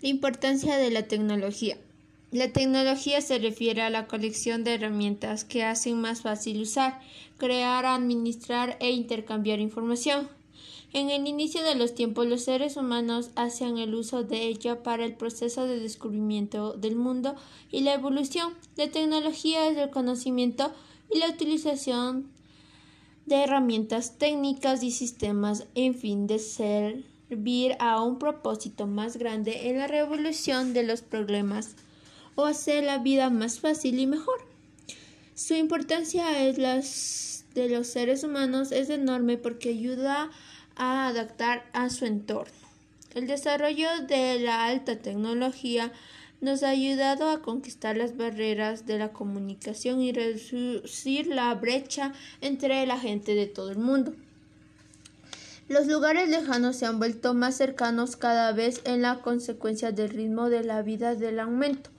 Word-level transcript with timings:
La 0.00 0.08
importancia 0.08 0.76
de 0.76 0.92
la 0.92 1.08
tecnología. 1.08 1.76
La 2.30 2.52
tecnología 2.52 3.20
se 3.20 3.40
refiere 3.40 3.82
a 3.82 3.90
la 3.90 4.06
colección 4.06 4.62
de 4.62 4.74
herramientas 4.74 5.44
que 5.44 5.64
hacen 5.64 6.00
más 6.00 6.20
fácil 6.20 6.60
usar, 6.60 7.00
crear, 7.36 7.84
administrar 7.84 8.76
e 8.78 8.92
intercambiar 8.92 9.58
información. 9.58 10.28
En 10.92 11.10
el 11.10 11.26
inicio 11.26 11.64
de 11.64 11.74
los 11.74 11.96
tiempos 11.96 12.26
los 12.26 12.44
seres 12.44 12.76
humanos 12.76 13.30
hacían 13.34 13.76
el 13.78 13.92
uso 13.96 14.22
de 14.22 14.46
ella 14.46 14.84
para 14.84 15.04
el 15.04 15.14
proceso 15.14 15.66
de 15.66 15.80
descubrimiento 15.80 16.74
del 16.74 16.94
mundo 16.94 17.34
y 17.72 17.80
la 17.80 17.94
evolución. 17.94 18.54
La 18.76 18.88
tecnología 18.88 19.68
es 19.68 19.76
el 19.76 19.90
conocimiento 19.90 20.72
y 21.12 21.18
la 21.18 21.28
utilización 21.28 22.30
de 23.26 23.42
herramientas 23.42 24.16
técnicas 24.16 24.84
y 24.84 24.92
sistemas 24.92 25.66
en 25.74 25.96
fin 25.96 26.28
de 26.28 26.38
servir 27.28 27.76
a 27.78 28.02
un 28.02 28.18
propósito 28.18 28.86
más 28.86 29.16
grande 29.16 29.68
en 29.68 29.78
la 29.78 29.86
revolución 29.86 30.72
de 30.72 30.82
los 30.82 31.02
problemas 31.02 31.76
o 32.34 32.46
hacer 32.46 32.84
la 32.84 32.98
vida 32.98 33.30
más 33.30 33.60
fácil 33.60 33.98
y 33.98 34.06
mejor. 34.06 34.38
Su 35.34 35.54
importancia 35.54 36.46
es 36.46 36.58
las 36.58 37.44
de 37.54 37.68
los 37.68 37.88
seres 37.88 38.24
humanos 38.24 38.72
es 38.72 38.88
enorme 38.90 39.36
porque 39.36 39.70
ayuda 39.70 40.30
a 40.76 41.08
adaptar 41.08 41.64
a 41.72 41.90
su 41.90 42.06
entorno. 42.06 42.52
El 43.14 43.26
desarrollo 43.26 43.88
de 44.06 44.38
la 44.38 44.66
alta 44.66 44.98
tecnología 44.98 45.92
nos 46.40 46.62
ha 46.62 46.68
ayudado 46.68 47.30
a 47.30 47.42
conquistar 47.42 47.96
las 47.96 48.16
barreras 48.16 48.86
de 48.86 48.98
la 48.98 49.12
comunicación 49.12 50.00
y 50.00 50.12
reducir 50.12 51.26
la 51.26 51.52
brecha 51.54 52.12
entre 52.40 52.86
la 52.86 52.98
gente 52.98 53.34
de 53.34 53.46
todo 53.46 53.70
el 53.70 53.78
mundo. 53.78 54.14
Los 55.68 55.86
lugares 55.86 56.30
lejanos 56.30 56.76
se 56.76 56.86
han 56.86 56.98
vuelto 56.98 57.34
más 57.34 57.54
cercanos 57.54 58.16
cada 58.16 58.52
vez 58.52 58.80
en 58.84 59.02
la 59.02 59.20
consecuencia 59.20 59.92
del 59.92 60.08
ritmo 60.08 60.48
de 60.48 60.64
la 60.64 60.80
vida 60.80 61.14
del 61.14 61.38
aumento. 61.38 61.90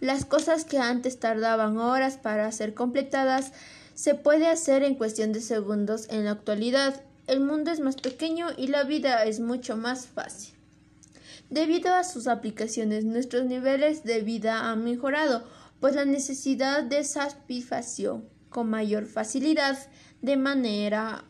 Las 0.00 0.24
cosas 0.24 0.64
que 0.64 0.78
antes 0.78 1.18
tardaban 1.18 1.78
horas 1.78 2.16
para 2.16 2.50
ser 2.52 2.74
completadas 2.74 3.50
se 3.94 4.14
puede 4.14 4.46
hacer 4.46 4.84
en 4.84 4.94
cuestión 4.94 5.32
de 5.32 5.40
segundos 5.40 6.06
en 6.10 6.26
la 6.26 6.30
actualidad. 6.30 7.02
El 7.26 7.40
mundo 7.40 7.72
es 7.72 7.80
más 7.80 7.96
pequeño 7.96 8.46
y 8.56 8.68
la 8.68 8.84
vida 8.84 9.24
es 9.24 9.40
mucho 9.40 9.76
más 9.76 10.06
fácil. 10.06 10.54
Debido 11.50 11.92
a 11.94 12.04
sus 12.04 12.28
aplicaciones, 12.28 13.04
nuestros 13.04 13.46
niveles 13.46 14.04
de 14.04 14.20
vida 14.20 14.70
han 14.70 14.84
mejorado, 14.84 15.42
pues 15.80 15.96
la 15.96 16.04
necesidad 16.04 16.84
de 16.84 17.02
satisfacción 17.02 18.28
con 18.48 18.70
mayor 18.70 19.06
facilidad, 19.06 19.76
de 20.22 20.36
manera 20.36 21.24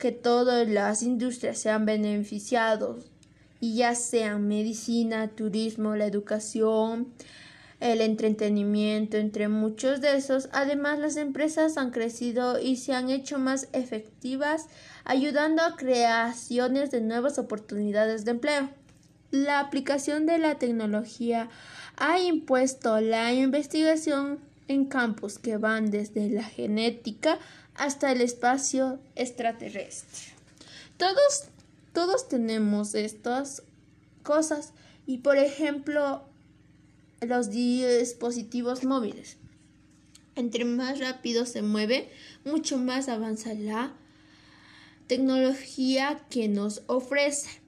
que 0.00 0.10
todas 0.10 0.66
las 0.66 1.04
industrias 1.04 1.58
sean 1.58 1.86
beneficiados, 1.86 3.04
y 3.60 3.76
ya 3.76 3.94
sean 3.94 4.48
medicina, 4.48 5.28
turismo, 5.28 5.94
la 5.94 6.06
educación, 6.06 7.12
el 7.78 8.00
entretenimiento, 8.00 9.18
entre 9.18 9.48
muchos 9.48 10.00
de 10.00 10.16
esos. 10.16 10.48
Además, 10.52 10.98
las 10.98 11.16
empresas 11.16 11.76
han 11.76 11.90
crecido 11.90 12.58
y 12.58 12.76
se 12.76 12.94
han 12.94 13.10
hecho 13.10 13.38
más 13.38 13.68
efectivas, 13.72 14.66
ayudando 15.04 15.62
a 15.62 15.76
creaciones 15.76 16.90
de 16.90 17.02
nuevas 17.02 17.38
oportunidades 17.38 18.24
de 18.24 18.32
empleo. 18.32 18.70
La 19.30 19.60
aplicación 19.60 20.26
de 20.26 20.38
la 20.38 20.58
tecnología 20.58 21.50
ha 21.96 22.18
impuesto 22.18 23.00
la 23.00 23.32
investigación 23.32 24.40
en 24.70 24.84
campos 24.84 25.40
que 25.40 25.56
van 25.56 25.90
desde 25.90 26.30
la 26.30 26.44
genética 26.44 27.40
hasta 27.74 28.12
el 28.12 28.20
espacio 28.20 29.00
extraterrestre. 29.16 30.20
Todos, 30.96 31.46
todos 31.92 32.28
tenemos 32.28 32.94
estas 32.94 33.64
cosas 34.22 34.72
y 35.08 35.18
por 35.18 35.38
ejemplo 35.38 36.22
los 37.20 37.50
dispositivos 37.50 38.84
móviles. 38.84 39.38
Entre 40.36 40.64
más 40.64 41.00
rápido 41.00 41.46
se 41.46 41.62
mueve, 41.62 42.08
mucho 42.44 42.78
más 42.78 43.08
avanza 43.08 43.54
la 43.54 43.92
tecnología 45.08 46.20
que 46.30 46.46
nos 46.46 46.82
ofrece. 46.86 47.60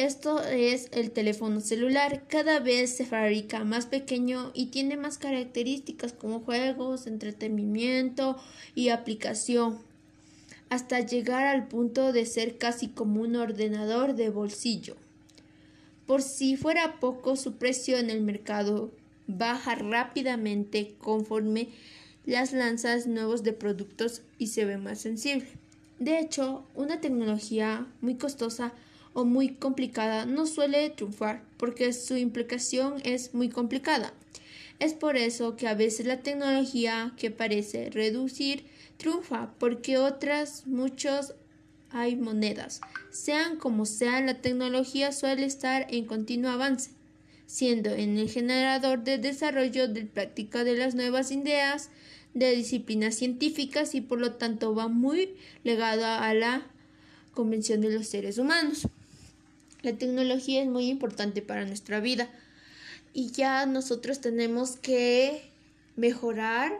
Esto 0.00 0.42
es 0.42 0.88
el 0.92 1.10
teléfono 1.10 1.60
celular. 1.60 2.22
Cada 2.26 2.58
vez 2.58 2.96
se 2.96 3.04
fabrica 3.04 3.64
más 3.64 3.84
pequeño 3.84 4.50
y 4.54 4.68
tiene 4.68 4.96
más 4.96 5.18
características 5.18 6.14
como 6.14 6.40
juegos, 6.40 7.06
entretenimiento 7.06 8.38
y 8.74 8.88
aplicación, 8.88 9.78
hasta 10.70 11.00
llegar 11.00 11.46
al 11.46 11.68
punto 11.68 12.14
de 12.14 12.24
ser 12.24 12.56
casi 12.56 12.88
como 12.88 13.20
un 13.20 13.36
ordenador 13.36 14.14
de 14.14 14.30
bolsillo. 14.30 14.96
Por 16.06 16.22
si 16.22 16.56
fuera 16.56 16.98
poco, 16.98 17.36
su 17.36 17.56
precio 17.56 17.98
en 17.98 18.08
el 18.08 18.22
mercado 18.22 18.90
baja 19.26 19.74
rápidamente 19.74 20.94
conforme 20.96 21.68
las 22.24 22.54
lanzas 22.54 23.06
nuevos 23.06 23.42
de 23.42 23.52
productos 23.52 24.22
y 24.38 24.46
se 24.46 24.64
ve 24.64 24.78
más 24.78 24.98
sensible. 24.98 25.50
De 25.98 26.18
hecho, 26.18 26.64
una 26.74 27.02
tecnología 27.02 27.86
muy 28.00 28.14
costosa 28.14 28.72
o 29.12 29.24
muy 29.24 29.50
complicada 29.50 30.26
no 30.26 30.46
suele 30.46 30.90
triunfar 30.90 31.42
porque 31.56 31.92
su 31.92 32.16
implicación 32.16 33.00
es 33.04 33.34
muy 33.34 33.48
complicada. 33.48 34.12
Es 34.78 34.94
por 34.94 35.16
eso 35.16 35.56
que 35.56 35.68
a 35.68 35.74
veces 35.74 36.06
la 36.06 36.20
tecnología 36.20 37.12
que 37.18 37.30
parece 37.30 37.90
reducir 37.90 38.64
triunfa 38.96 39.52
porque 39.58 39.98
otras 39.98 40.66
muchos 40.66 41.34
hay 41.90 42.16
monedas. 42.16 42.80
Sean 43.10 43.56
como 43.56 43.84
sean, 43.84 44.26
la 44.26 44.40
tecnología 44.40 45.12
suele 45.12 45.44
estar 45.44 45.86
en 45.90 46.06
continuo 46.06 46.50
avance, 46.50 46.90
siendo 47.46 47.90
en 47.90 48.16
el 48.16 48.30
generador 48.30 49.02
de 49.02 49.18
desarrollo 49.18 49.88
de 49.88 50.06
práctica 50.06 50.64
de 50.64 50.76
las 50.76 50.94
nuevas 50.94 51.30
ideas, 51.30 51.90
de 52.32 52.54
disciplinas 52.54 53.16
científicas 53.16 53.94
y 53.94 54.00
por 54.00 54.20
lo 54.20 54.34
tanto 54.34 54.74
va 54.74 54.88
muy 54.88 55.34
legada 55.64 56.26
a 56.26 56.32
la 56.32 56.62
convención 57.34 57.80
de 57.80 57.90
los 57.90 58.06
seres 58.06 58.38
humanos. 58.38 58.86
La 59.82 59.96
tecnología 59.96 60.62
es 60.62 60.68
muy 60.68 60.88
importante 60.88 61.40
para 61.40 61.64
nuestra 61.64 62.00
vida 62.00 62.28
y 63.12 63.30
ya 63.30 63.64
nosotros 63.66 64.20
tenemos 64.20 64.76
que 64.76 65.42
mejorar 65.96 66.72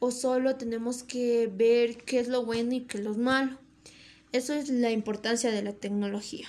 o 0.00 0.10
solo 0.10 0.56
tenemos 0.56 1.02
que 1.02 1.46
ver 1.46 1.98
qué 1.98 2.18
es 2.18 2.28
lo 2.28 2.44
bueno 2.44 2.74
y 2.74 2.80
qué 2.82 2.98
es 2.98 3.04
lo 3.04 3.14
malo. 3.14 3.58
Eso 4.32 4.54
es 4.54 4.68
la 4.68 4.90
importancia 4.90 5.52
de 5.52 5.62
la 5.62 5.72
tecnología. 5.72 6.48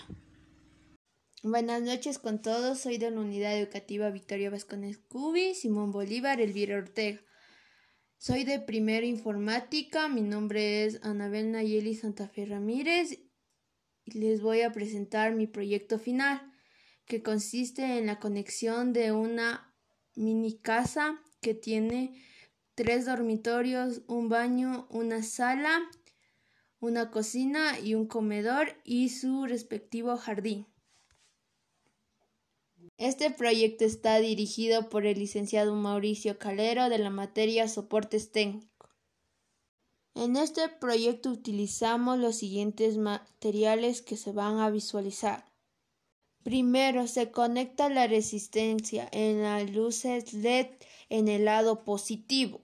Buenas 1.44 1.84
noches 1.84 2.17
con 2.17 2.41
todos. 2.41 2.79
Soy 2.79 2.97
de 2.97 3.11
la 3.11 3.19
Unidad 3.19 3.55
Educativa 3.55 4.09
Victoria 4.09 4.50
Vascones 4.50 4.97
Cubi, 4.97 5.53
Simón 5.53 5.91
Bolívar, 5.91 6.41
Elvira 6.41 6.78
Ortega. 6.78 7.22
Soy 8.17 8.45
de 8.45 8.59
Primera 8.59 9.05
Informática. 9.05 10.07
Mi 10.07 10.22
nombre 10.22 10.85
es 10.85 11.00
Anabel 11.03 11.51
Nayeli 11.51 11.94
Santa 11.94 12.28
Fe 12.28 12.47
Ramírez 12.47 13.19
les 14.05 14.41
voy 14.41 14.61
a 14.61 14.71
presentar 14.71 15.33
mi 15.33 15.47
proyecto 15.47 15.99
final, 15.99 16.41
que 17.05 17.21
consiste 17.21 17.97
en 17.97 18.07
la 18.07 18.19
conexión 18.19 18.93
de 18.93 19.11
una 19.11 19.73
mini 20.16 20.57
casa 20.57 21.21
que 21.41 21.53
tiene 21.53 22.21
tres 22.73 23.05
dormitorios, 23.05 24.01
un 24.07 24.29
baño, 24.29 24.88
una 24.89 25.23
sala 25.23 25.89
una 26.85 27.09
cocina 27.09 27.79
y 27.79 27.95
un 27.95 28.05
comedor 28.05 28.75
y 28.83 29.09
su 29.09 29.45
respectivo 29.45 30.16
jardín. 30.17 30.67
Este 32.97 33.31
proyecto 33.31 33.83
está 33.83 34.19
dirigido 34.19 34.89
por 34.89 35.05
el 35.05 35.19
licenciado 35.19 35.75
Mauricio 35.75 36.37
Calero 36.37 36.89
de 36.89 36.99
la 36.99 37.09
materia 37.09 37.67
Soportes 37.67 38.31
Técnicos. 38.31 38.75
En 40.16 40.38
este 40.38 40.70
proyecto 40.70 41.30
utilizamos 41.30 42.18
los 42.18 42.38
siguientes 42.38 42.98
materiales 42.98 44.02
que 44.02 44.16
se 44.16 44.31
van 44.31 44.59
a 44.59 44.70
visualizar. 44.70 45.46
Primero, 46.42 47.06
se 47.08 47.31
conecta 47.31 47.90
la 47.90 48.08
resistencia 48.08 49.09
en 49.12 49.44
las 49.44 49.70
luces 49.72 50.34
LED 50.34 50.67
en 51.09 51.28
el 51.28 51.44
lado 51.44 51.84
positivo. 51.84 52.62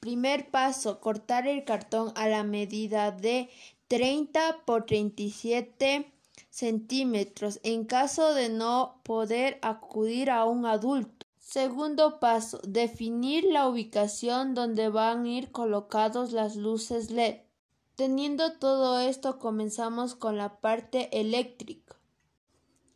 Primer 0.00 0.50
paso, 0.50 1.00
cortar 1.00 1.46
el 1.46 1.64
cartón 1.64 2.12
a 2.16 2.28
la 2.28 2.44
medida 2.44 3.10
de 3.10 3.50
30 3.88 4.64
por 4.64 4.86
37 4.86 6.10
centímetros 6.48 7.60
en 7.62 7.84
caso 7.84 8.32
de 8.32 8.48
no 8.48 9.02
poder 9.04 9.58
acudir 9.60 10.30
a 10.30 10.46
un 10.46 10.64
adulto. 10.64 11.26
Segundo 11.52 12.20
paso, 12.20 12.60
definir 12.62 13.42
la 13.42 13.66
ubicación 13.66 14.54
donde 14.54 14.88
van 14.88 15.24
a 15.24 15.28
ir 15.30 15.50
colocados 15.50 16.30
las 16.30 16.54
luces 16.54 17.10
LED. 17.10 17.40
Teniendo 17.96 18.52
todo 18.58 19.00
esto, 19.00 19.40
comenzamos 19.40 20.14
con 20.14 20.38
la 20.38 20.60
parte 20.60 21.08
eléctrica. 21.20 21.96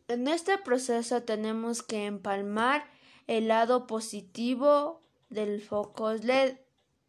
En 0.07 0.29
este 0.29 0.57
proceso 0.57 1.23
tenemos 1.23 1.83
que 1.83 2.05
empalmar 2.05 2.85
el 3.27 3.49
lado 3.49 3.87
positivo 3.87 5.01
del 5.29 5.61
foco 5.61 6.13
LED 6.13 6.55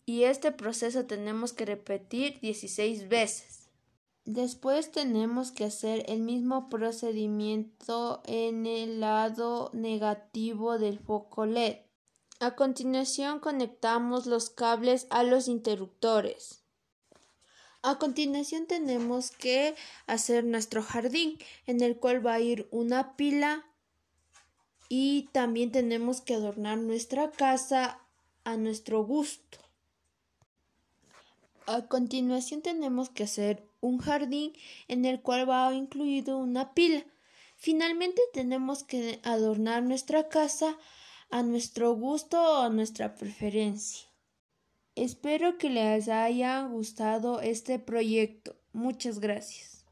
y 0.05 0.25
este 0.25 0.51
proceso 0.51 1.07
tenemos 1.07 1.53
que 1.53 1.65
repetir 1.65 2.41
16 2.41 3.09
veces. 3.09 3.66
Después 4.27 4.91
tenemos 4.91 5.53
que 5.53 5.65
hacer 5.65 6.05
el 6.09 6.21
mismo 6.21 6.69
procedimiento 6.69 8.23
en 8.25 8.67
el 8.67 8.99
lado 8.99 9.71
negativo 9.73 10.81
del 10.81 10.99
foco 10.99 11.47
LED. 11.47 11.77
A 12.41 12.57
continuación 12.57 13.39
conectamos 13.39 14.27
los 14.27 14.51
cables 14.51 15.07
a 15.11 15.23
los 15.23 15.47
interruptores. 15.47 16.65
A 17.83 18.01
continuación 18.01 18.67
tenemos 18.67 19.31
que 19.31 19.77
hacer 20.09 20.45
nuestro 20.45 20.83
jardín 20.83 21.39
en 21.67 21.81
el 21.81 21.97
cual 21.97 22.27
va 22.27 22.35
a 22.35 22.41
ir 22.41 22.67
una 22.73 23.15
pila 23.15 23.65
y 24.89 25.29
también 25.31 25.71
tenemos 25.71 26.21
que 26.21 26.35
adornar 26.35 26.79
nuestra 26.79 27.31
casa 27.31 28.01
a 28.43 28.57
nuestro 28.57 29.05
gusto. 29.05 29.59
A 31.67 31.83
continuación 31.87 32.61
tenemos 32.61 33.09
que 33.09 33.23
hacer 33.23 33.66
un 33.81 33.99
jardín 33.99 34.53
en 34.89 35.05
el 35.05 35.23
cual 35.23 35.49
va 35.49 35.73
incluido 35.75 36.39
una 36.39 36.75
pila. 36.75 37.05
Finalmente 37.57 38.23
tenemos 38.33 38.85
que 38.85 39.21
adornar 39.25 39.83
nuestra 39.83 40.29
casa 40.29 40.77
a 41.31 41.43
nuestro 41.43 41.95
gusto 41.95 42.41
o 42.41 42.63
a 42.63 42.69
nuestra 42.69 43.15
preferencia. 43.15 44.09
Espero 44.95 45.59
que 45.59 45.71
les 45.71 46.09
haya 46.09 46.63
gustado 46.63 47.41
este 47.41 47.79
proyecto. 47.79 48.57
Muchas 48.73 49.19
gracias. 49.19 49.85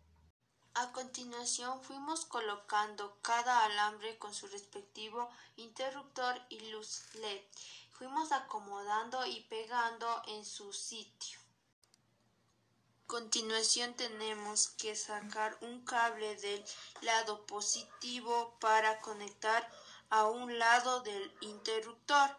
A 0.75 0.91
continuación 0.93 1.83
fuimos 1.83 2.25
colocando 2.25 3.19
cada 3.23 3.65
alambre 3.65 4.19
con 4.19 4.35
su 4.35 4.47
respectivo 4.49 5.29
interruptor 5.57 6.35
y 6.49 6.59
luz 6.71 7.03
LED. 7.21 7.41
Fuimos 7.93 8.33
acomodando 8.33 9.25
y 9.25 9.43
pegando 9.43 10.23
en 10.27 10.45
su 10.45 10.73
sitio 10.73 11.44
continuación 13.15 13.95
tenemos 13.95 14.71
que 14.71 14.97
sacar 14.97 15.57
un 15.61 15.85
cable 15.85 16.35
del 16.35 16.65
lado 17.03 17.47
positivo 17.47 18.59
para 18.59 18.99
conectar 19.03 19.71
a 20.11 20.27
un 20.27 20.59
lado 20.59 21.01
del 21.03 21.33
interruptor. 21.41 22.37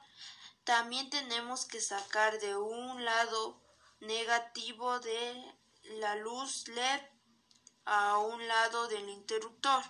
También 0.65 1.09
tenemos 1.09 1.63
que 1.63 1.79
sacar 1.79 2.41
de 2.41 2.57
un 2.57 3.05
lado 3.05 3.57
negativo 4.01 4.99
de 4.99 5.55
la 6.01 6.17
luz 6.17 6.67
LED 6.67 7.01
a 7.85 8.17
un 8.17 8.45
lado 8.45 8.89
del 8.89 9.07
interruptor. 9.07 9.81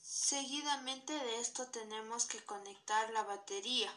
Seguidamente 0.00 1.12
de 1.12 1.40
esto 1.40 1.66
tenemos 1.72 2.26
que 2.26 2.44
conectar 2.44 3.10
la 3.10 3.24
batería 3.24 3.92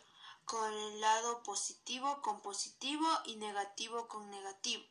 con 0.49 0.73
el 0.73 0.99
lado 0.99 1.43
positivo 1.43 2.23
con 2.23 2.41
positivo 2.41 3.05
y 3.25 3.35
negativo 3.35 4.07
con 4.07 4.31
negativo. 4.31 4.83